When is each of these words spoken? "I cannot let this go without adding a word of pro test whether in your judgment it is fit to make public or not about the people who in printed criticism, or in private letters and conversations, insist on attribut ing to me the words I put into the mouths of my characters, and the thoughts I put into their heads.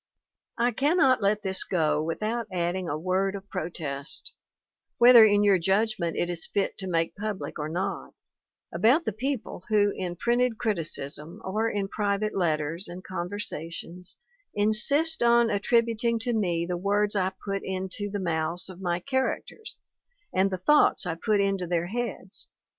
"I 0.57 0.71
cannot 0.71 1.21
let 1.21 1.43
this 1.43 1.63
go 1.63 2.01
without 2.01 2.47
adding 2.51 2.89
a 2.89 2.97
word 2.97 3.35
of 3.35 3.47
pro 3.51 3.69
test 3.69 4.33
whether 4.97 5.23
in 5.23 5.43
your 5.43 5.59
judgment 5.59 6.17
it 6.17 6.27
is 6.27 6.47
fit 6.47 6.75
to 6.79 6.87
make 6.87 7.15
public 7.15 7.59
or 7.59 7.69
not 7.69 8.15
about 8.73 9.05
the 9.05 9.11
people 9.11 9.63
who 9.69 9.93
in 9.95 10.15
printed 10.15 10.57
criticism, 10.57 11.39
or 11.45 11.69
in 11.69 11.87
private 11.87 12.35
letters 12.35 12.87
and 12.87 13.03
conversations, 13.03 14.17
insist 14.55 15.21
on 15.21 15.49
attribut 15.51 16.03
ing 16.03 16.17
to 16.17 16.33
me 16.33 16.65
the 16.65 16.77
words 16.77 17.15
I 17.15 17.33
put 17.45 17.61
into 17.63 18.09
the 18.09 18.17
mouths 18.19 18.69
of 18.69 18.81
my 18.81 18.99
characters, 18.99 19.81
and 20.33 20.49
the 20.49 20.57
thoughts 20.57 21.05
I 21.05 21.13
put 21.13 21.39
into 21.39 21.67
their 21.67 21.85
heads. 21.85 22.49